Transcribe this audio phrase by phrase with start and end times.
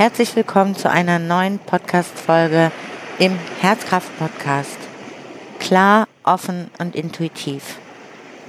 [0.00, 2.72] Herzlich willkommen zu einer neuen Podcast-Folge
[3.18, 4.78] im Herzkraft-Podcast.
[5.58, 7.76] Klar, offen und intuitiv.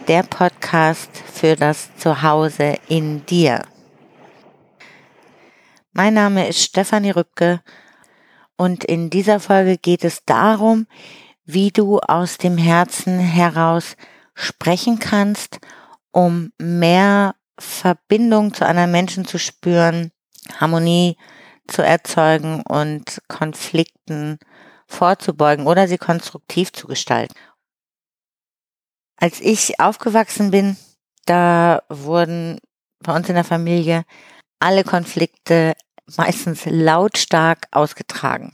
[0.07, 3.63] Der Podcast für das Zuhause in dir.
[5.91, 7.59] Mein Name ist Stefanie Rübke
[8.55, 10.87] und in dieser Folge geht es darum,
[11.43, 13.97] wie du aus dem Herzen heraus
[14.35, 15.59] sprechen kannst,
[16.11, 20.13] um mehr Verbindung zu anderen Menschen zu spüren,
[20.61, 21.17] Harmonie
[21.67, 24.39] zu erzeugen und Konflikten
[24.87, 27.35] vorzubeugen oder sie konstruktiv zu gestalten.
[29.17, 30.77] Als ich aufgewachsen bin,
[31.25, 32.59] da wurden
[32.99, 34.03] bei uns in der Familie
[34.59, 35.73] alle Konflikte
[36.17, 38.53] meistens lautstark ausgetragen.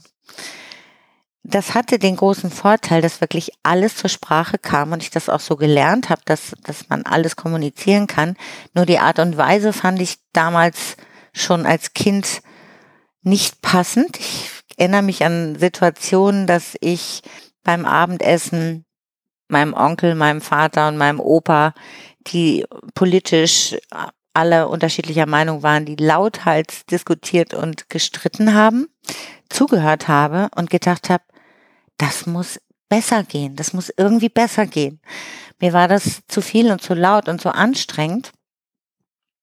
[1.44, 5.40] Das hatte den großen Vorteil, dass wirklich alles zur Sprache kam und ich das auch
[5.40, 8.36] so gelernt habe, dass, dass man alles kommunizieren kann.
[8.74, 10.98] Nur die Art und Weise fand ich damals
[11.32, 12.42] schon als Kind
[13.28, 14.18] nicht passend.
[14.20, 17.22] Ich erinnere mich an Situationen, dass ich
[17.64, 18.86] beim Abendessen
[19.50, 21.74] meinem Onkel, meinem Vater und meinem Opa,
[22.28, 23.76] die politisch
[24.34, 28.88] alle unterschiedlicher Meinung waren, die lauthals diskutiert und gestritten haben,
[29.50, 31.24] zugehört habe und gedacht habe,
[31.98, 35.02] das muss besser gehen, das muss irgendwie besser gehen.
[35.60, 38.32] Mir war das zu viel und zu laut und zu anstrengend.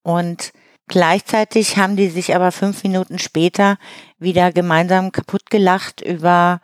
[0.03, 0.53] Und
[0.89, 3.79] Gleichzeitig haben die sich aber fünf Minuten später
[4.19, 6.61] wieder gemeinsam kaputt gelacht über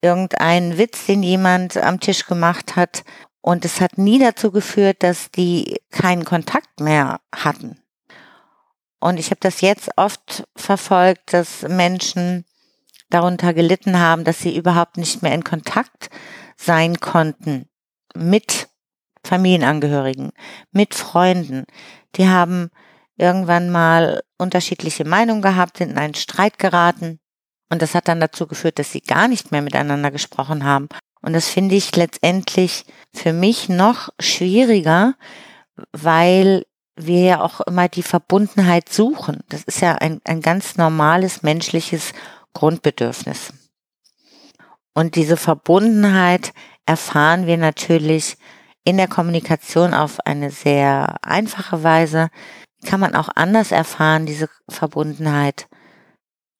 [0.00, 3.04] irgendeinen Witz, den jemand am Tisch gemacht hat.
[3.42, 7.80] Und es hat nie dazu geführt, dass die keinen Kontakt mehr hatten.
[8.98, 12.44] Und ich habe das jetzt oft verfolgt, dass Menschen
[13.08, 16.10] darunter gelitten haben, dass sie überhaupt nicht mehr in Kontakt
[16.56, 17.68] sein konnten
[18.14, 18.68] mit
[19.24, 20.32] Familienangehörigen,
[20.70, 21.64] mit Freunden.
[22.16, 22.70] Die haben
[23.20, 27.20] irgendwann mal unterschiedliche Meinungen gehabt, sind in einen Streit geraten.
[27.68, 30.88] Und das hat dann dazu geführt, dass sie gar nicht mehr miteinander gesprochen haben.
[31.22, 35.14] Und das finde ich letztendlich für mich noch schwieriger,
[35.92, 36.64] weil
[36.96, 39.40] wir ja auch immer die Verbundenheit suchen.
[39.48, 42.12] Das ist ja ein, ein ganz normales menschliches
[42.54, 43.52] Grundbedürfnis.
[44.94, 46.52] Und diese Verbundenheit
[46.86, 48.36] erfahren wir natürlich
[48.84, 52.30] in der Kommunikation auf eine sehr einfache Weise,
[52.84, 55.68] kann man auch anders erfahren, diese Verbundenheit.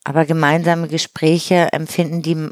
[0.04, 2.48] Aber gemeinsame Gespräche empfinden die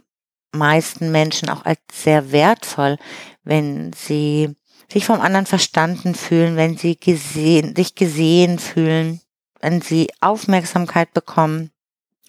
[0.53, 2.99] meisten Menschen auch als sehr wertvoll,
[3.45, 4.57] wenn sie
[4.91, 9.21] sich vom anderen verstanden fühlen, wenn sie gesehen, sich gesehen fühlen,
[9.61, 11.71] wenn sie Aufmerksamkeit bekommen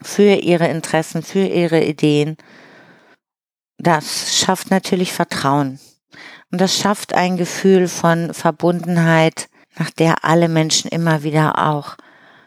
[0.01, 2.37] für ihre Interessen, für ihre Ideen.
[3.77, 5.79] Das schafft natürlich Vertrauen.
[6.51, 11.95] Und das schafft ein Gefühl von Verbundenheit, nach der alle Menschen immer wieder auch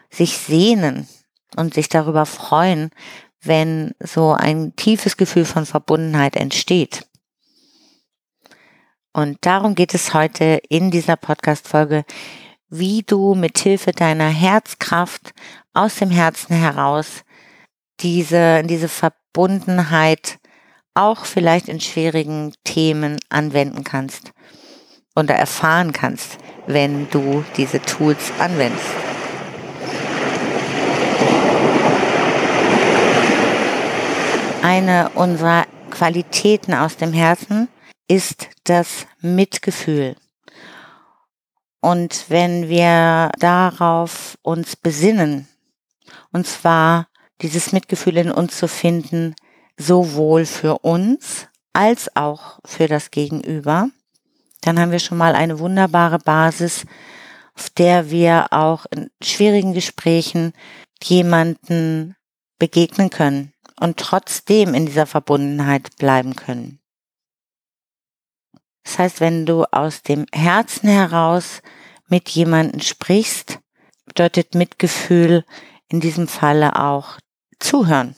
[0.09, 1.07] sich sehnen
[1.55, 2.91] und sich darüber freuen,
[3.41, 7.05] wenn so ein tiefes Gefühl von Verbundenheit entsteht.
[9.13, 12.03] Und darum geht es heute in dieser Podcast-Folge,
[12.69, 15.33] wie du mit Hilfe deiner Herzkraft
[15.73, 17.23] aus dem Herzen heraus
[17.99, 20.39] diese, diese Verbundenheit
[20.95, 24.32] auch vielleicht in schwierigen Themen anwenden kannst
[25.15, 26.37] oder erfahren kannst
[26.67, 28.85] wenn du diese Tools anwendest.
[34.61, 37.67] Eine unserer Qualitäten aus dem Herzen
[38.07, 40.15] ist das Mitgefühl.
[41.81, 45.47] Und wenn wir darauf uns besinnen,
[46.31, 47.07] und zwar
[47.41, 49.35] dieses Mitgefühl in uns zu finden,
[49.77, 53.89] sowohl für uns als auch für das Gegenüber,
[54.65, 56.85] dann haben wir schon mal eine wunderbare Basis,
[57.55, 60.53] auf der wir auch in schwierigen Gesprächen
[61.01, 62.15] jemanden
[62.59, 66.79] begegnen können und trotzdem in dieser Verbundenheit bleiben können.
[68.83, 71.61] Das heißt, wenn du aus dem Herzen heraus
[72.07, 73.59] mit jemanden sprichst,
[74.05, 75.45] bedeutet Mitgefühl
[75.87, 77.17] in diesem Falle auch
[77.59, 78.15] zuhören.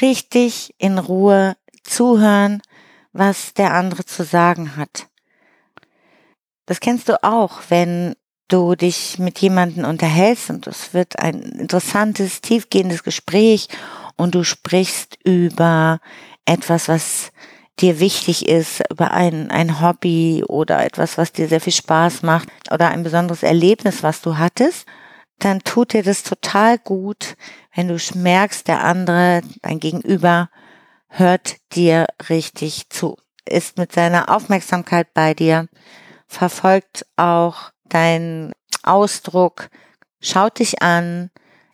[0.00, 2.62] Richtig in Ruhe zuhören
[3.12, 5.08] was der andere zu sagen hat.
[6.66, 8.14] Das kennst du auch, wenn
[8.48, 13.68] du dich mit jemandem unterhältst und es wird ein interessantes, tiefgehendes Gespräch
[14.16, 16.00] und du sprichst über
[16.44, 17.32] etwas, was
[17.78, 22.48] dir wichtig ist, über ein, ein Hobby oder etwas, was dir sehr viel Spaß macht
[22.70, 24.86] oder ein besonderes Erlebnis, was du hattest,
[25.38, 27.36] dann tut dir das total gut,
[27.74, 30.50] wenn du merkst, der andere, dein Gegenüber,
[31.10, 35.68] hört dir richtig zu, ist mit seiner Aufmerksamkeit bei dir,
[36.26, 38.52] verfolgt auch deinen
[38.82, 39.68] Ausdruck,
[40.20, 41.30] schaut dich an,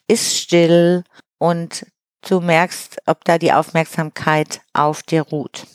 [0.08, 1.04] ist still
[1.38, 1.86] und
[2.28, 5.66] du merkst, ob da die Aufmerksamkeit auf dir ruht.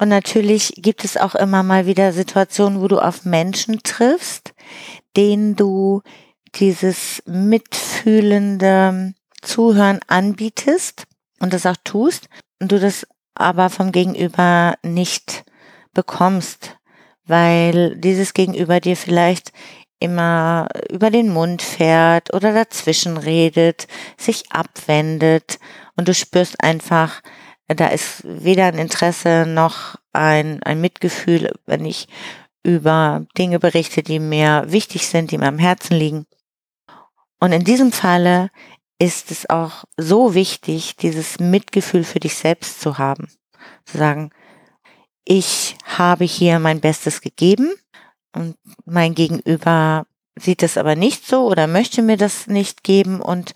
[0.00, 4.54] Und natürlich gibt es auch immer mal wieder Situationen, wo du auf Menschen triffst,
[5.16, 6.02] denen du
[6.54, 11.04] dieses mitfühlende Zuhören anbietest
[11.40, 12.28] und das auch tust
[12.60, 15.44] und du das aber vom Gegenüber nicht
[15.94, 16.76] bekommst,
[17.24, 19.52] weil dieses Gegenüber dir vielleicht
[20.00, 25.58] immer über den Mund fährt oder dazwischen redet, sich abwendet
[25.96, 27.20] und du spürst einfach,
[27.66, 32.08] da ist weder ein Interesse noch ein, ein Mitgefühl, wenn ich
[32.62, 36.26] über Dinge berichte, die mir wichtig sind, die mir am Herzen liegen.
[37.40, 38.50] Und in diesem Falle
[38.98, 43.28] ist es auch so wichtig, dieses Mitgefühl für dich selbst zu haben.
[43.84, 44.30] Zu sagen,
[45.24, 47.72] ich habe hier mein Bestes gegeben
[48.34, 50.06] und mein Gegenüber
[50.38, 53.54] sieht es aber nicht so oder möchte mir das nicht geben und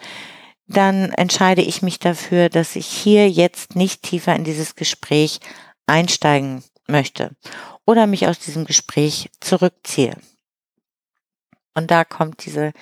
[0.67, 5.41] dann entscheide ich mich dafür, dass ich hier jetzt nicht tiefer in dieses Gespräch
[5.87, 7.35] einsteigen möchte
[7.85, 10.17] oder mich aus diesem Gespräch zurückziehe.
[11.75, 12.73] Und da kommt diese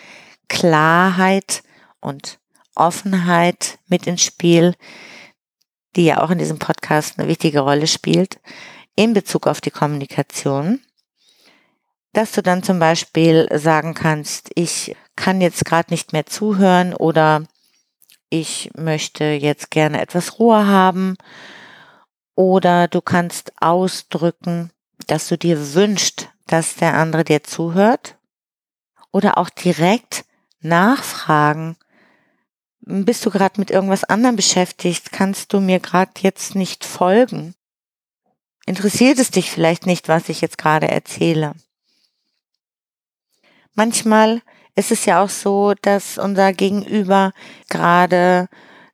[0.48, 1.62] Klarheit
[2.00, 2.38] und
[2.74, 4.74] Offenheit mit ins Spiel,
[5.96, 8.40] die ja auch in diesem Podcast eine wichtige Rolle spielt
[8.96, 10.80] in Bezug auf die Kommunikation,
[12.12, 17.44] dass du dann zum Beispiel sagen kannst, ich kann jetzt gerade nicht mehr zuhören oder
[18.30, 21.16] ich möchte jetzt gerne etwas Ruhe haben.
[22.36, 24.70] Oder du kannst ausdrücken,
[25.06, 28.16] dass du dir wünschst, dass der andere dir zuhört.
[29.12, 30.24] Oder auch direkt
[30.60, 31.76] nachfragen,
[32.90, 35.12] bist du gerade mit irgendwas anderem beschäftigt?
[35.12, 37.54] Kannst du mir gerade jetzt nicht folgen?
[38.66, 41.54] Interessiert es dich vielleicht nicht, was ich jetzt gerade erzähle?
[43.74, 44.42] Manchmal
[44.74, 47.32] ist es ja auch so, dass unser Gegenüber
[47.68, 48.48] gerade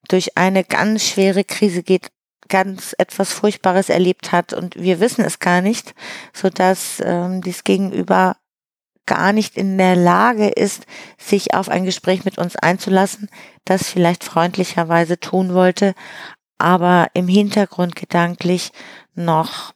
[0.08, 2.10] durch eine ganz schwere Krise geht,
[2.49, 5.94] ganz etwas Furchtbares erlebt hat und wir wissen es gar nicht,
[6.32, 8.37] so dass ähm, dies Gegenüber
[9.06, 10.86] gar nicht in der Lage ist,
[11.18, 13.28] sich auf ein Gespräch mit uns einzulassen,
[13.64, 15.94] das vielleicht freundlicherweise tun wollte,
[16.58, 18.72] aber im Hintergrund gedanklich
[19.14, 19.72] noch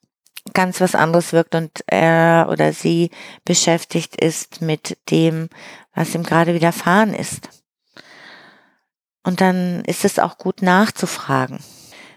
[0.53, 3.11] ganz was anderes wirkt und er oder sie
[3.45, 5.49] beschäftigt ist mit dem,
[5.95, 7.49] was ihm gerade widerfahren ist.
[9.23, 11.61] Und dann ist es auch gut nachzufragen,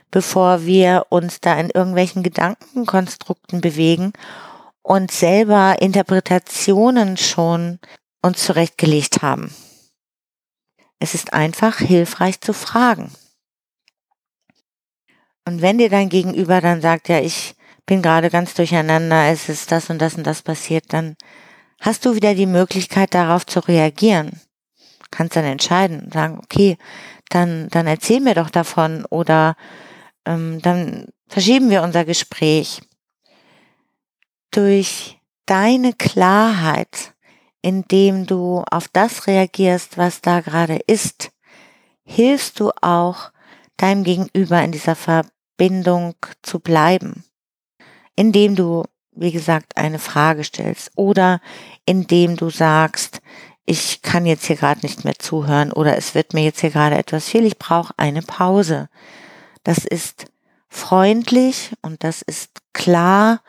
[0.10, 4.14] bevor wir uns da in irgendwelchen Gedankenkonstrukten bewegen
[4.84, 7.80] und selber Interpretationen schon
[8.22, 9.54] uns zurechtgelegt haben.
[11.00, 13.12] Es ist einfach hilfreich zu fragen.
[15.46, 19.72] Und wenn dir dein Gegenüber dann sagt, ja, ich bin gerade ganz durcheinander, es ist
[19.72, 21.16] das und das und das passiert, dann
[21.82, 24.40] hast du wieder die Möglichkeit darauf zu reagieren.
[25.12, 26.78] Kannst dann entscheiden, sagen, okay,
[27.30, 29.56] dann, dann erzähl mir doch davon oder
[30.26, 32.82] ähm, dann verschieben wir unser Gespräch
[34.54, 37.14] durch deine Klarheit,
[37.62, 41.32] indem du auf das reagierst, was da gerade ist,
[42.06, 43.32] hilfst du auch
[43.78, 47.24] deinem Gegenüber in dieser Verbindung zu bleiben,
[48.16, 51.42] indem du, wie gesagt, eine Frage stellst oder
[51.86, 53.22] indem du sagst,
[53.66, 56.98] ich kann jetzt hier gerade nicht mehr zuhören oder es wird mir jetzt hier gerade
[56.98, 58.90] etwas viel, ich brauche eine Pause.
[59.64, 60.26] Das ist
[60.68, 63.40] freundlich und das ist klar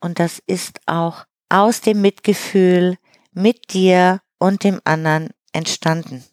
[0.00, 2.96] und das ist auch aus dem Mitgefühl
[3.32, 6.24] mit dir und dem anderen entstanden.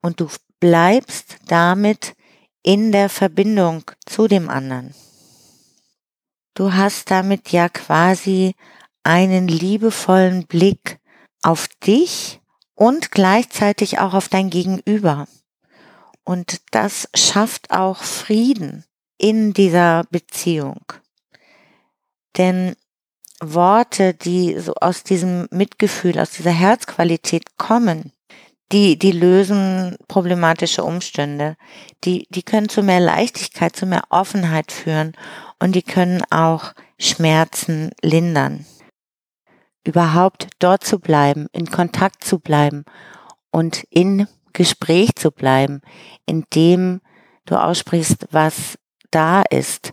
[0.00, 0.28] Und du
[0.60, 2.14] bleibst damit
[2.62, 4.94] in der Verbindung zu dem anderen.
[6.54, 8.54] Du hast damit ja quasi
[9.02, 10.98] einen liebevollen Blick
[11.42, 12.40] auf dich
[12.74, 15.26] und gleichzeitig auch auf dein Gegenüber.
[16.24, 18.84] Und das schafft auch Frieden
[19.18, 20.84] in dieser Beziehung.
[22.36, 22.74] Denn
[23.40, 28.12] Worte, die so aus diesem Mitgefühl, aus dieser Herzqualität kommen,
[28.72, 31.56] die, die lösen problematische Umstände.
[32.04, 35.12] Die, die können zu mehr Leichtigkeit, zu mehr Offenheit führen
[35.60, 38.66] und die können auch Schmerzen lindern.
[39.86, 42.84] Überhaupt dort zu bleiben, in Kontakt zu bleiben
[43.50, 45.82] und in Gespräch zu bleiben,
[46.26, 47.00] indem
[47.44, 48.78] du aussprichst, was
[49.10, 49.92] da ist,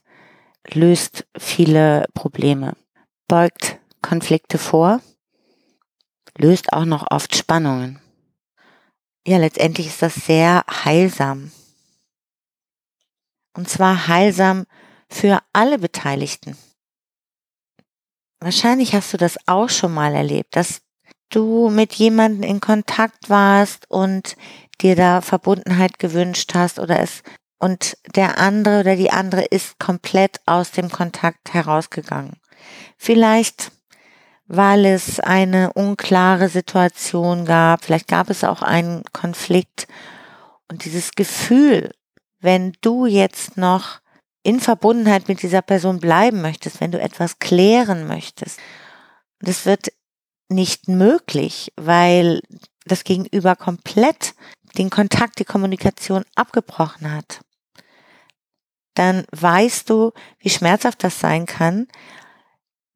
[0.67, 2.75] löst viele Probleme,
[3.27, 5.01] beugt Konflikte vor,
[6.37, 7.99] löst auch noch oft Spannungen.
[9.25, 11.51] Ja, letztendlich ist das sehr heilsam.
[13.53, 14.65] Und zwar heilsam
[15.09, 16.57] für alle Beteiligten.
[18.39, 20.81] Wahrscheinlich hast du das auch schon mal erlebt, dass
[21.29, 24.35] du mit jemandem in Kontakt warst und
[24.81, 27.21] dir da Verbundenheit gewünscht hast oder es
[27.61, 32.37] und der andere oder die andere ist komplett aus dem Kontakt herausgegangen.
[32.97, 33.71] Vielleicht
[34.53, 39.87] weil es eine unklare Situation gab, vielleicht gab es auch einen Konflikt
[40.69, 41.91] und dieses Gefühl,
[42.41, 44.01] wenn du jetzt noch
[44.43, 48.59] in Verbundenheit mit dieser Person bleiben möchtest, wenn du etwas klären möchtest,
[49.39, 49.93] das wird
[50.49, 52.41] nicht möglich, weil
[52.83, 54.33] das Gegenüber komplett
[54.77, 57.39] den Kontakt, die Kommunikation abgebrochen hat.
[58.93, 61.87] Dann weißt du, wie schmerzhaft das sein kann,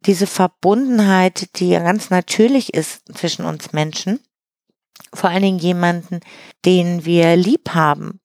[0.06, 4.20] diese Verbundenheit, die ja ganz natürlich ist zwischen uns Menschen,
[5.14, 6.20] vor allen Dingen jemanden,
[6.64, 8.20] den wir lieb haben,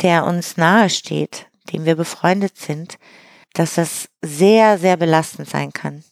[0.00, 2.98] der uns nahe steht, dem wir befreundet sind,
[3.54, 6.04] dass das sehr, sehr belastend sein kann.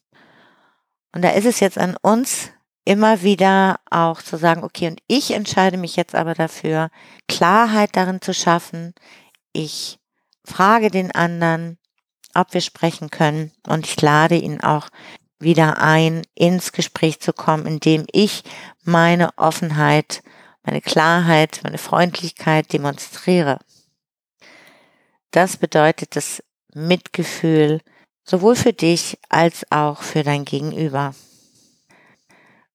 [1.15, 2.51] Und da ist es jetzt an uns,
[2.85, 6.91] immer wieder auch zu sagen, okay, und ich entscheide mich jetzt aber dafür,
[7.29, 8.95] Klarheit darin zu schaffen.
[9.53, 9.99] Ich
[10.45, 11.79] frage den anderen,
[12.35, 14.89] ob wir sprechen können und ich lade ihn auch
[15.39, 18.45] wieder ein, ins Gespräch zu kommen, indem ich
[18.85, 20.23] meine Offenheit,
[20.63, 23.59] meine Klarheit, meine Freundlichkeit demonstriere.
[25.33, 26.43] Das bedeutet das
[26.75, 27.81] Mitgefühl
[28.25, 31.15] sowohl für dich als auch für dein Gegenüber.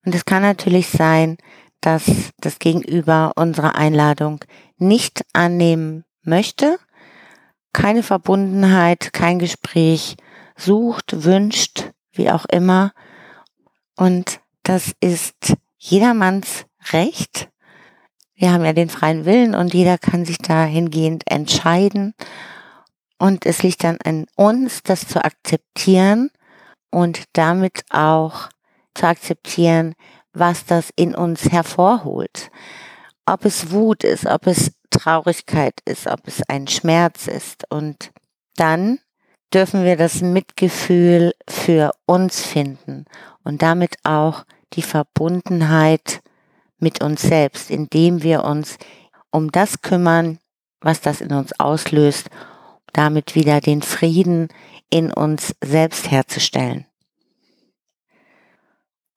[0.05, 1.37] Und es kann natürlich sein,
[1.81, 2.03] dass
[2.37, 4.43] das Gegenüber unsere Einladung
[4.77, 6.79] nicht annehmen möchte,
[7.73, 10.17] keine Verbundenheit, kein Gespräch
[10.57, 12.91] sucht, wünscht, wie auch immer.
[13.95, 17.49] Und das ist jedermanns Recht.
[18.35, 22.13] Wir haben ja den freien Willen und jeder kann sich dahingehend entscheiden.
[23.17, 26.29] Und es liegt dann an uns, das zu akzeptieren
[26.91, 28.49] und damit auch
[28.93, 29.95] zu akzeptieren,
[30.33, 32.51] was das in uns hervorholt.
[33.25, 37.69] Ob es Wut ist, ob es Traurigkeit ist, ob es ein Schmerz ist.
[37.69, 38.11] Und
[38.55, 38.99] dann
[39.53, 43.05] dürfen wir das Mitgefühl für uns finden
[43.43, 46.21] und damit auch die Verbundenheit
[46.79, 48.77] mit uns selbst, indem wir uns
[49.31, 50.39] um das kümmern,
[50.81, 52.29] was das in uns auslöst,
[52.93, 54.49] damit wieder den Frieden
[54.89, 56.85] in uns selbst herzustellen.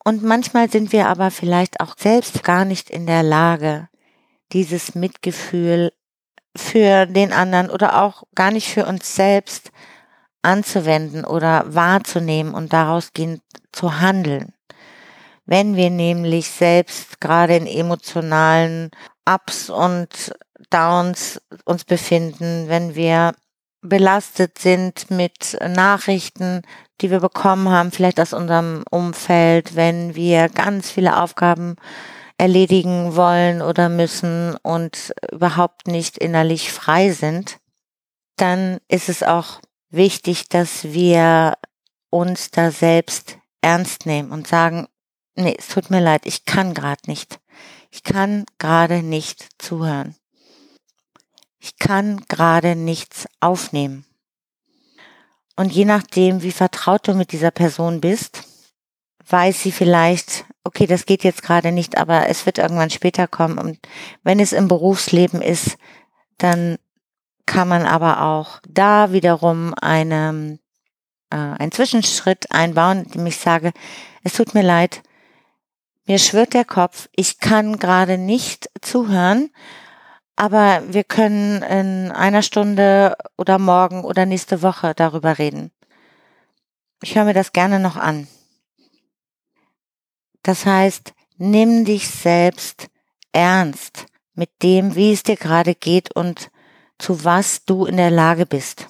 [0.02, 3.89] Und manchmal sind wir aber vielleicht auch selbst gar nicht in der Lage,
[4.52, 5.92] dieses Mitgefühl
[6.56, 9.70] für den anderen oder auch gar nicht für uns selbst
[10.42, 13.10] anzuwenden oder wahrzunehmen und daraus
[13.72, 14.52] zu handeln.
[15.46, 18.90] Wenn wir nämlich selbst gerade in emotionalen
[19.28, 20.32] Ups und
[20.70, 23.34] Downs uns befinden, wenn wir
[23.82, 26.62] belastet sind mit Nachrichten,
[27.00, 31.76] die wir bekommen haben, vielleicht aus unserem Umfeld, wenn wir ganz viele Aufgaben
[32.40, 37.58] erledigen wollen oder müssen und überhaupt nicht innerlich frei sind,
[38.36, 41.58] dann ist es auch wichtig, dass wir
[42.08, 44.88] uns da selbst ernst nehmen und sagen,
[45.34, 47.40] nee, es tut mir leid, ich kann gerade nicht.
[47.90, 50.16] Ich kann gerade nicht zuhören.
[51.58, 54.06] Ich kann gerade nichts aufnehmen.
[55.56, 58.44] Und je nachdem, wie vertraut du mit dieser Person bist,
[59.30, 63.58] weiß sie vielleicht, okay, das geht jetzt gerade nicht, aber es wird irgendwann später kommen.
[63.58, 63.78] Und
[64.22, 65.76] wenn es im Berufsleben ist,
[66.38, 66.78] dann
[67.46, 70.58] kann man aber auch da wiederum eine,
[71.30, 73.72] äh, einen Zwischenschritt einbauen, indem ich sage,
[74.22, 75.02] es tut mir leid,
[76.06, 79.50] mir schwirrt der Kopf, ich kann gerade nicht zuhören,
[80.36, 85.70] aber wir können in einer Stunde oder morgen oder nächste Woche darüber reden.
[87.02, 88.26] Ich höre mir das gerne noch an.
[90.42, 92.88] Das heißt, nimm dich selbst
[93.32, 96.50] ernst mit dem, wie es dir gerade geht und
[96.98, 98.86] zu was du in der Lage bist.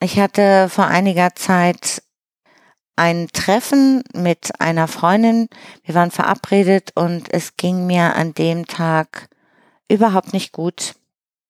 [0.00, 2.02] Ich hatte vor einiger Zeit
[2.96, 5.48] ein Treffen mit einer Freundin.
[5.82, 9.28] Wir waren verabredet und es ging mir an dem Tag
[9.88, 10.94] überhaupt nicht gut.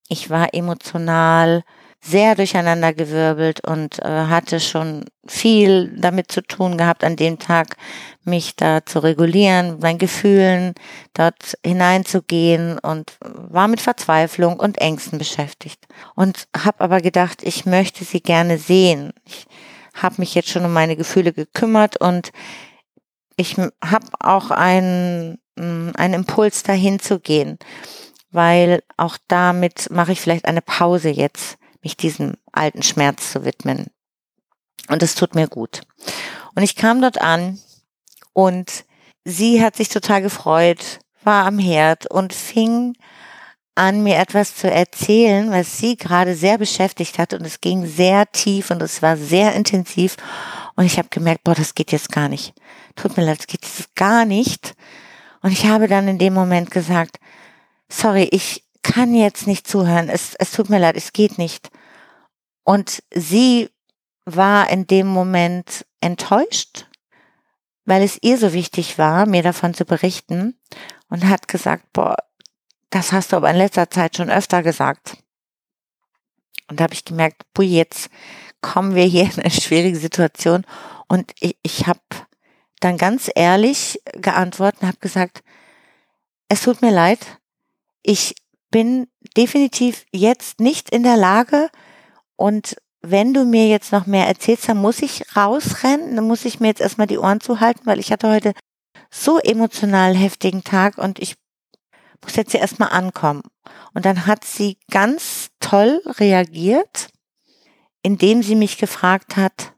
[0.09, 1.65] Ich war emotional
[2.05, 7.77] sehr durcheinandergewirbelt und äh, hatte schon viel damit zu tun gehabt, an dem Tag
[8.25, 10.75] mich da zu regulieren, meinen Gefühlen
[11.15, 15.87] dort hineinzugehen und war mit Verzweiflung und Ängsten beschäftigt.
[16.15, 19.15] Und habe aber gedacht, ich möchte sie gerne sehen.
[19.25, 19.47] Ich
[19.95, 22.33] habe mich jetzt schon um meine Gefühle gekümmert und
[23.37, 27.59] ich habe auch einen, einen Impuls dahin zu gehen,
[28.31, 33.87] weil auch damit mache ich vielleicht eine Pause jetzt mich diesem alten Schmerz zu widmen.
[34.89, 35.83] Und es tut mir gut.
[36.55, 37.59] Und ich kam dort an
[38.33, 38.85] und
[39.25, 42.95] sie hat sich total gefreut, war am Herd und fing
[43.75, 48.31] an, mir etwas zu erzählen, was sie gerade sehr beschäftigt hat und es ging sehr
[48.31, 50.17] tief und es war sehr intensiv
[50.77, 52.55] und ich habe gemerkt, boah, das geht jetzt gar nicht.
[52.97, 54.75] Tut mir leid, das geht jetzt gar nicht.
[55.41, 57.19] Und ich habe dann in dem Moment gesagt,
[57.89, 61.71] sorry, ich kann jetzt nicht zuhören, es, es tut mir leid, es geht nicht.
[62.63, 63.71] Und sie
[64.27, 66.87] war in dem Moment enttäuscht,
[67.85, 70.57] weil es ihr so wichtig war, mir davon zu berichten
[71.09, 72.17] und hat gesagt, boah,
[72.91, 75.17] das hast du aber in letzter Zeit schon öfter gesagt.
[76.69, 78.11] Und da habe ich gemerkt, boah, jetzt
[78.61, 80.65] kommen wir hier in eine schwierige Situation.
[81.09, 82.01] Und ich, ich habe
[82.81, 85.43] dann ganz ehrlich geantwortet und habe gesagt,
[86.49, 87.19] es tut mir leid,
[88.03, 88.35] ich
[88.75, 91.71] bin definitiv jetzt nicht in der Lage
[92.35, 96.59] und wenn du mir jetzt noch mehr erzählst, dann muss ich rausrennen, dann muss ich
[96.59, 98.53] mir jetzt erstmal die Ohren zuhalten, weil ich hatte heute
[99.13, 101.37] so emotional heftigen Tag und ich
[102.21, 103.43] muss jetzt hier erstmal ankommen.
[103.93, 107.11] Und dann hat sie ganz toll reagiert,
[108.03, 109.73] indem sie mich gefragt hat,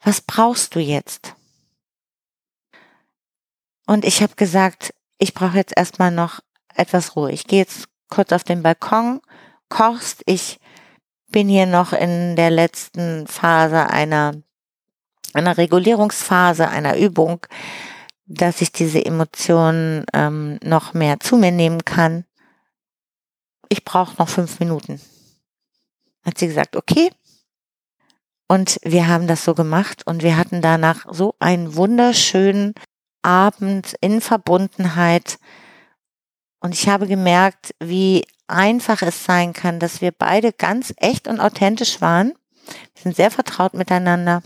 [0.00, 1.36] was brauchst du jetzt?
[3.86, 6.40] Und ich habe gesagt, ich brauche jetzt erstmal noch
[6.74, 7.30] etwas Ruhe.
[7.30, 9.20] Ich gehe jetzt kurz auf den Balkon,
[9.68, 10.60] kochst, ich
[11.30, 14.34] bin hier noch in der letzten Phase einer,
[15.32, 17.46] einer Regulierungsphase, einer Übung,
[18.26, 22.24] dass ich diese Emotionen ähm, noch mehr zu mir nehmen kann.
[23.68, 25.00] Ich brauche noch fünf Minuten.
[26.24, 27.10] Hat sie gesagt, okay.
[28.48, 32.74] Und wir haben das so gemacht und wir hatten danach so einen wunderschönen
[33.22, 35.38] Abend in Verbundenheit.
[36.60, 41.40] Und ich habe gemerkt, wie einfach es sein kann, dass wir beide ganz echt und
[41.40, 42.34] authentisch waren.
[42.94, 44.42] Wir sind sehr vertraut miteinander.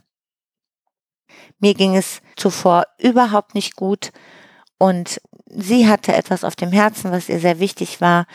[1.59, 4.13] Mir ging es zuvor überhaupt nicht gut
[4.79, 8.27] und sie hatte etwas auf dem Herzen, was ihr sehr wichtig war.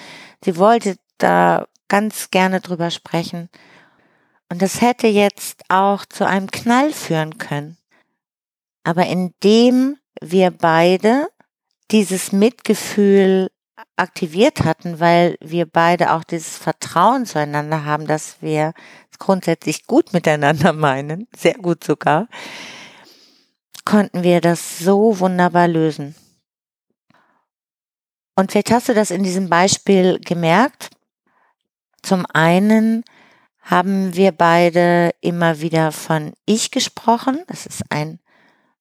[0.44, 3.50] Sie wollte da ganz gerne drüber sprechen.
[4.50, 7.78] Und das hätte jetzt auch zu einem Knall führen können.
[8.84, 11.30] Aber indem wir beide
[11.92, 13.52] dieses Mitgefühl
[13.96, 18.74] aktiviert hatten, weil wir beide auch dieses Vertrauen zueinander haben, dass wir
[19.12, 22.28] es grundsätzlich gut miteinander meinen, sehr gut sogar,
[23.86, 26.15] konnten wir das so wunderbar lösen.
[28.36, 30.92] Und vielleicht hast du das in diesem Beispiel gemerkt.
[32.02, 33.04] Zum einen
[33.60, 37.44] haben wir beide immer wieder von Ich gesprochen.
[37.48, 38.20] Das ist ein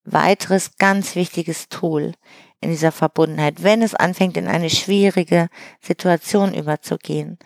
[0.05, 2.13] weiteres ganz wichtiges Tool
[2.61, 5.49] in dieser Verbundenheit, wenn es anfängt, in eine schwierige
[5.81, 7.39] Situation überzugehen,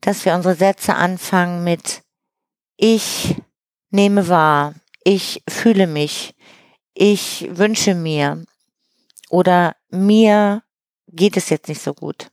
[0.00, 2.02] dass wir unsere Sätze anfangen mit
[2.76, 3.36] ich
[3.90, 4.74] nehme wahr,
[5.04, 6.34] ich fühle mich,
[6.94, 8.44] ich wünsche mir
[9.28, 10.62] oder mir
[11.08, 12.30] geht es jetzt nicht so gut.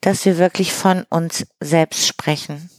[0.00, 2.70] Dass wir wirklich von uns selbst sprechen.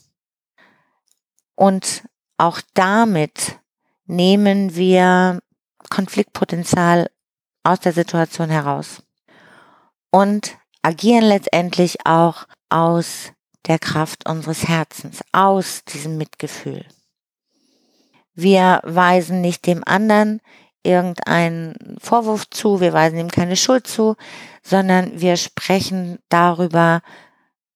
[1.55, 2.03] Und
[2.37, 3.59] auch damit
[4.05, 5.41] nehmen wir
[5.89, 7.09] Konfliktpotenzial
[7.65, 9.03] aus der Situation heraus
[10.11, 13.31] und agieren letztendlich auch aus
[13.67, 16.85] der Kraft unseres Herzens, aus diesem Mitgefühl.
[18.35, 20.41] Wir weisen nicht dem anderen
[20.83, 24.15] irgendeinen Vorwurf zu, wir weisen ihm keine Schuld zu,
[24.61, 27.01] sondern wir sprechen darüber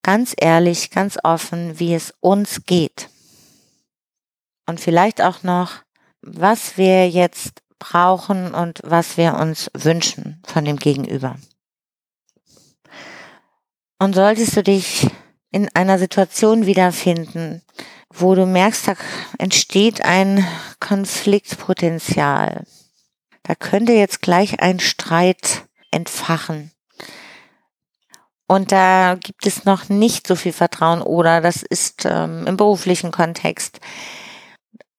[0.04, 3.10] ganz ehrlich, ganz offen, wie es uns geht.
[4.68, 5.78] Und vielleicht auch noch,
[6.22, 11.38] was wir jetzt brauchen und was wir uns wünschen von dem Gegenüber.
[14.00, 15.08] Und solltest du dich
[15.52, 17.62] in einer Situation wiederfinden,
[18.14, 18.96] wo du merkst, da
[19.38, 20.46] entsteht ein
[20.80, 22.66] Konfliktpotenzial.
[23.44, 26.72] Da könnte jetzt gleich ein Streit entfachen.
[28.48, 33.12] Und da gibt es noch nicht so viel Vertrauen oder das ist ähm, im beruflichen
[33.12, 33.80] Kontext.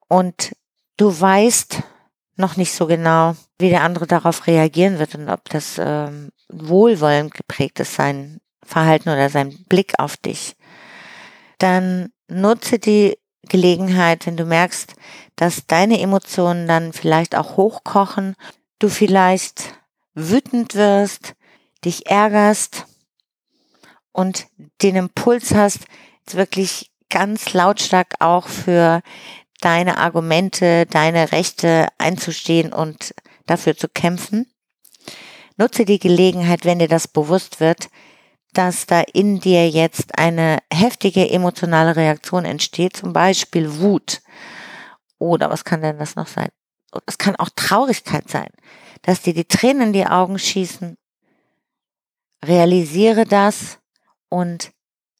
[0.08, 0.54] Und
[0.96, 1.82] du weißt,
[2.36, 7.34] noch nicht so genau, wie der andere darauf reagieren wird und ob das ähm, wohlwollend
[7.34, 10.56] geprägt ist, sein Verhalten oder sein Blick auf dich,
[11.58, 14.94] dann nutze die Gelegenheit, wenn du merkst,
[15.36, 18.36] dass deine Emotionen dann vielleicht auch hochkochen,
[18.78, 19.74] du vielleicht
[20.14, 21.34] wütend wirst,
[21.84, 22.86] dich ärgerst
[24.12, 24.46] und
[24.82, 25.80] den Impuls hast,
[26.20, 29.02] jetzt wirklich ganz lautstark auch für
[29.60, 33.14] deine Argumente, deine Rechte einzustehen und
[33.46, 34.50] dafür zu kämpfen.
[35.56, 37.88] Nutze die Gelegenheit, wenn dir das bewusst wird,
[38.52, 44.22] dass da in dir jetzt eine heftige emotionale Reaktion entsteht, zum Beispiel Wut.
[45.18, 46.48] Oder was kann denn das noch sein?
[47.06, 48.48] Es kann auch Traurigkeit sein.
[49.02, 50.96] dass dir die Tränen in die Augen schießen.
[52.44, 53.78] Realisiere das
[54.28, 54.72] und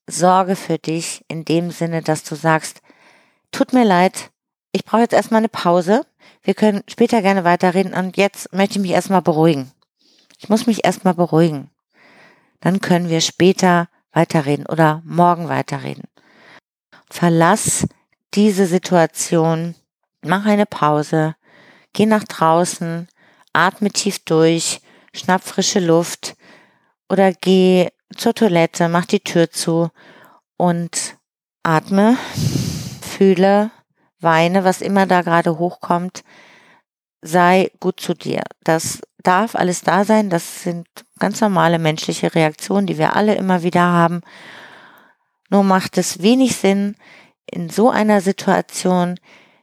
[0.07, 2.83] sorge für dich in dem Sinne, dass du sagst,
[3.51, 4.31] tut mir leid,
[4.73, 6.07] ich brauche jetzt erstmal eine Pause.
[6.43, 9.73] Wir können später gerne weiterreden und jetzt möchte ich mich erstmal beruhigen.
[10.39, 11.71] Ich muss mich erstmal beruhigen.
[12.61, 16.05] Dann können wir später weiterreden oder morgen weiterreden.
[17.11, 17.87] Verlass
[18.35, 19.75] diese Situation,
[20.23, 21.35] mach eine Pause,
[21.93, 23.09] geh nach draußen,
[23.53, 24.81] atme tief durch,
[25.13, 26.37] schnapp frische Luft
[27.09, 29.91] oder geh zur Toilette, mach die Tür zu
[30.57, 31.17] und
[31.63, 32.17] atme,
[33.21, 33.71] fühle,
[34.19, 36.25] weine, was immer da gerade hochkommt,
[37.21, 38.43] sei gut zu dir.
[38.65, 40.31] Das darf alles da sein.
[40.31, 40.87] Das sind
[41.19, 44.23] ganz normale menschliche Reaktionen, die wir alle immer wieder haben.
[45.51, 46.97] Nur macht es wenig Sinn,
[47.45, 49.17] in so einer Situation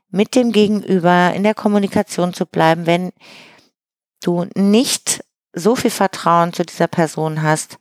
[0.10, 3.12] mit dem Gegenüber in der Kommunikation zu bleiben, wenn
[4.22, 7.80] du nicht so viel Vertrauen zu dieser Person hast,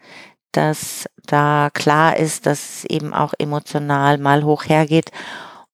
[0.52, 5.10] dass da klar ist, dass es eben auch emotional mal hoch hergeht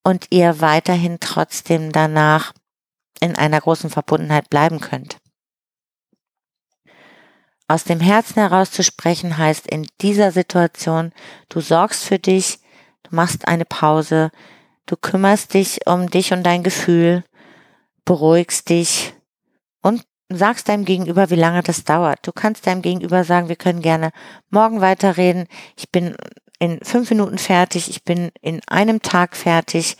[0.04, 2.52] und ihr weiterhin trotzdem danach
[3.20, 5.18] in einer großen Verbundenheit bleiben könnt.
[7.68, 11.12] Aus dem Herzen heraus zu sprechen heißt in dieser Situation,
[11.48, 12.58] du sorgst für dich,
[13.04, 14.30] du machst eine Pause,
[14.86, 17.24] du kümmerst dich um dich und dein Gefühl,
[18.04, 19.14] beruhigst dich
[19.80, 22.26] und sagst deinem Gegenüber, wie lange das dauert.
[22.26, 24.10] Du kannst deinem Gegenüber sagen, wir können gerne
[24.50, 25.46] morgen weiterreden.
[25.76, 26.16] Ich bin
[26.62, 27.88] in fünf Minuten fertig.
[27.90, 29.96] Ich bin in einem Tag fertig.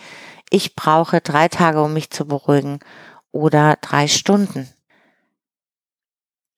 [0.51, 2.79] Ich brauche drei Tage, um mich zu beruhigen
[3.33, 4.69] oder drei Stunden.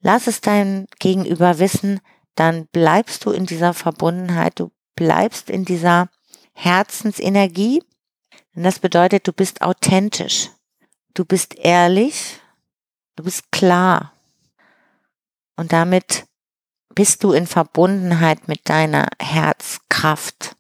[0.01, 2.01] Lass es dein Gegenüber wissen,
[2.35, 6.11] dann bleibst du in dieser Verbundenheit, du bleibst in dieser
[6.53, 7.83] Herzensenergie.
[8.55, 10.51] Und das bedeutet, du bist authentisch,
[11.15, 12.41] du bist ehrlich
[13.17, 14.13] Du bist klar.
[15.57, 16.27] Und damit
[16.95, 20.57] bist du in Verbundenheit mit deiner Herzkraft.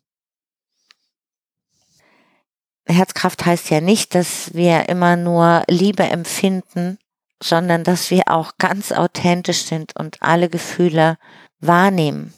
[2.87, 6.99] Herzkraft heißt ja nicht, dass wir immer nur Liebe empfinden,
[7.43, 11.19] sondern dass wir auch ganz authentisch sind und alle Gefühle
[11.61, 12.35] wahrnehmen.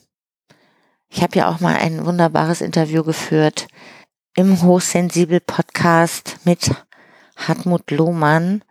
[1.09, 3.69] Ich habe ja auch mal ein wunderbares Interview geführt
[4.35, 6.71] im Hochsensibel Podcast mit
[7.37, 8.63] Hartmut Lohmann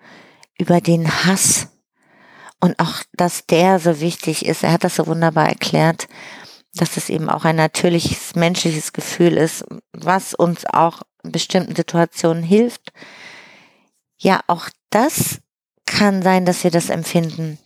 [0.57, 1.69] über den Hass
[2.59, 4.63] und auch, dass der so wichtig ist.
[4.63, 6.07] Er hat das so wunderbar erklärt,
[6.73, 9.63] dass es eben auch ein natürliches menschliches Gefühl ist,
[9.93, 12.91] was uns auch in bestimmten Situationen hilft.
[14.17, 15.39] Ja, auch das
[15.85, 17.59] kann sein, dass wir das empfinden.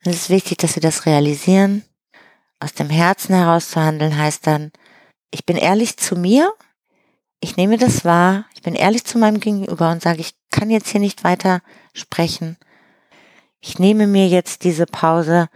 [0.00, 1.84] Es ist wichtig, dass wir das realisieren.
[2.58, 4.72] Aus dem Herzen heraus zu handeln heißt dann,
[5.30, 6.52] ich bin ehrlich zu mir
[7.42, 10.88] ich nehme das wahr, ich bin ehrlich zu meinem Gegenüber und sage, ich kann jetzt
[10.88, 11.60] hier nicht weiter
[11.92, 12.56] sprechen.
[13.64, 15.48] Ich nehme mir jetzt diese Pause,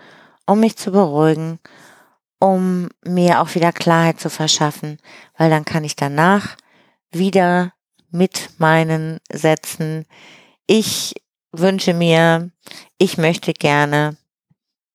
[0.46, 1.58] um mich zu beruhigen,
[2.38, 4.98] um mir auch wieder Klarheit zu verschaffen,
[5.36, 6.56] weil dann kann ich danach
[7.10, 7.72] wieder
[8.10, 10.06] mit meinen Sätzen,
[10.68, 11.14] ich
[11.50, 12.50] wünsche mir,
[12.96, 14.16] ich möchte gerne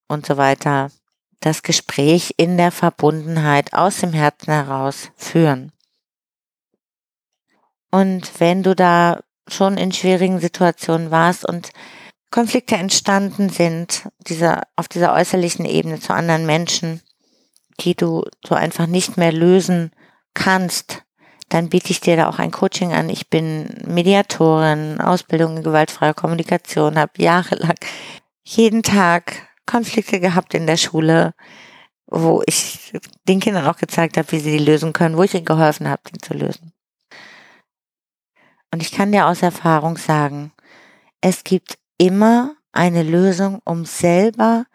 [0.08, 0.90] und so weiter,
[1.42, 5.74] das Gespräch in der Verbundenheit aus dem Herzen heraus führen.
[7.92, 9.20] Und wenn du da
[9.50, 11.72] schon in schwierigen Situationen warst und
[12.32, 17.02] Konflikte entstanden sind, dieser, auf dieser äußerlichen Ebene zu anderen Menschen,
[17.82, 19.92] die du so einfach nicht mehr lösen
[20.34, 21.04] kannst,
[21.50, 23.10] dann biete ich dir da auch ein Coaching an.
[23.10, 27.76] Ich bin Mediatorin, Ausbildung in gewaltfreier Kommunikation, habe jahrelang
[28.44, 29.34] jeden Tag
[29.66, 31.34] Konflikte gehabt in der Schule,
[32.08, 32.94] wo ich
[33.28, 36.02] den Kindern auch gezeigt habe, wie sie die lösen können, wo ich ihnen geholfen habe,
[36.14, 36.74] die zu lösen.
[38.74, 40.54] Und ich kann dir aus Erfahrung sagen,
[41.20, 44.66] es gibt immer eine Lösung, um selber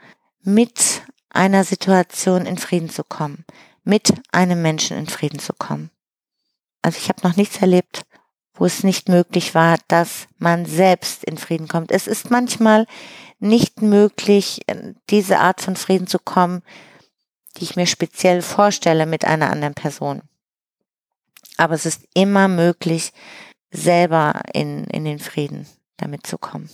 [0.43, 3.45] mit einer Situation in Frieden zu kommen,
[3.83, 5.91] mit einem Menschen in Frieden zu kommen.
[6.83, 8.03] Also ich habe noch nichts erlebt,
[8.55, 11.91] wo es nicht möglich war, dass man selbst in Frieden kommt.
[11.91, 12.87] Es ist manchmal
[13.41, 14.61] nicht möglich,
[15.11, 16.63] diese Art von Frieden zu kommen,
[17.57, 20.23] die ich mir speziell vorstelle mit einer anderen Person.
[21.57, 23.13] Aber es ist immer möglich,
[23.73, 26.71] selber in, in den Frieden damit zu kommen.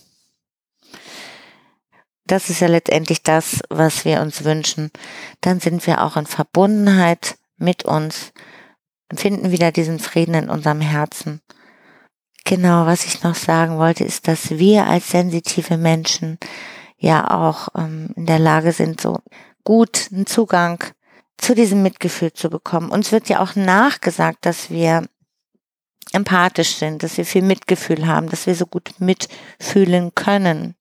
[2.33, 4.91] Das ist ja letztendlich das, was wir uns wünschen.
[5.43, 8.33] Dann sind wir auch in Verbundenheit mit uns,
[9.15, 11.43] finden wieder diesen Frieden in unserem Herzen.
[12.47, 16.39] Genau, was ich noch sagen wollte, ist, dass wir als sensitive Menschen
[16.97, 19.19] ja auch ähm, in der Lage sind, so
[19.63, 20.83] gut einen Zugang
[21.37, 22.89] zu diesem Mitgefühl zu bekommen.
[22.89, 25.07] Uns wird ja auch nachgesagt, dass wir
[26.13, 30.77] empathisch sind, dass wir viel Mitgefühl haben, dass wir so gut mitfühlen können.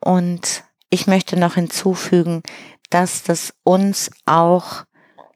[0.00, 2.42] Und ich möchte noch hinzufügen,
[2.90, 4.84] dass das uns auch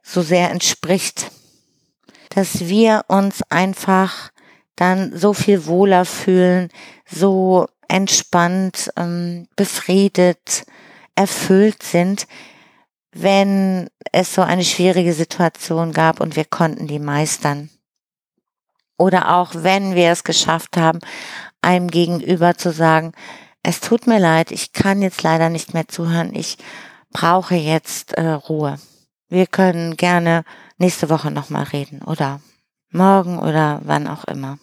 [0.03, 1.31] so sehr entspricht,
[2.31, 4.31] dass wir uns einfach
[4.77, 6.71] dann so viel wohler fühlen,
[7.07, 10.65] so entspannt, ähm, befriedet,
[11.15, 12.27] erfüllt sind,
[13.13, 17.69] wenn es so eine schwierige Situation gab und wir konnten die meistern.
[18.97, 21.01] Oder auch wenn wir es geschafft haben,
[21.61, 23.13] einem gegenüber zu sagen,
[23.63, 26.59] es tut mir leid, ich kann jetzt leider nicht mehr zuhören, ich
[27.11, 28.79] brauche jetzt äh, Ruhe.
[29.29, 30.45] Wir können gerne
[30.79, 32.41] nächste Woche nochmal reden oder
[32.91, 34.59] morgen oder wann auch immer.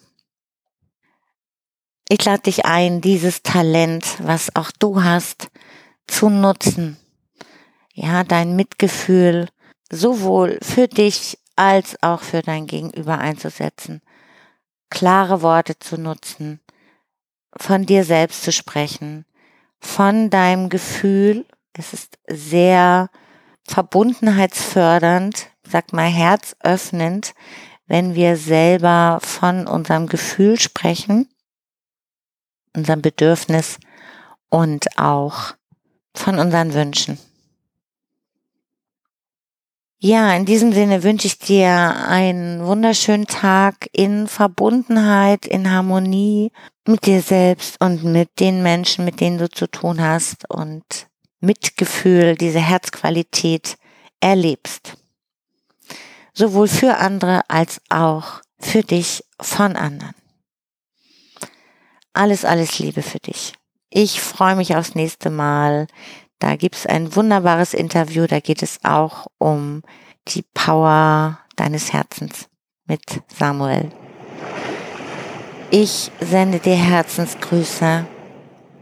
[2.08, 5.48] Ich lade dich ein, dieses Talent, was auch du hast,
[6.06, 6.96] zu nutzen.
[7.94, 9.48] Ja, dein Mitgefühl
[9.90, 14.02] sowohl für dich als auch für dein Gegenüber einzusetzen.
[14.88, 16.60] Klare Worte zu nutzen,
[17.56, 19.24] von dir selbst zu sprechen,
[19.80, 21.46] von deinem Gefühl.
[21.72, 23.10] Es ist sehr
[23.66, 27.34] verbundenheitsfördernd, sag mal herzöffnend,
[27.86, 31.28] wenn wir selber von unserem Gefühl sprechen,
[32.74, 33.78] unserem Bedürfnis
[34.48, 35.54] und auch
[36.14, 37.18] von unseren Wünschen.
[40.02, 46.52] Ja, in diesem Sinne wünsche ich dir einen wunderschönen Tag in Verbundenheit, in Harmonie
[46.86, 50.84] mit dir selbst und mit den Menschen, mit denen du zu tun hast und
[51.40, 53.76] Mitgefühl, diese Herzqualität
[54.20, 54.94] erlebst.
[56.32, 60.14] Sowohl für andere als auch für dich von anderen.
[62.14, 63.52] Alles, alles Liebe für dich.
[63.90, 65.88] Ich freue mich aufs nächste Mal.
[66.40, 69.82] Da gibt es ein wunderbares Interview, da geht es auch um
[70.28, 72.48] die Power deines Herzens
[72.86, 73.90] mit Samuel.
[75.70, 78.06] Ich sende dir Herzensgrüße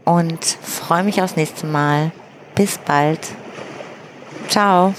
[0.05, 2.11] und freue mich aufs nächste Mal.
[2.55, 3.19] Bis bald.
[4.47, 4.95] Ciao.